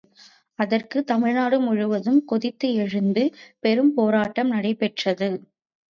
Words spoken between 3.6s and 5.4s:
பெரும் போராட்டம் நடைபெற்றது.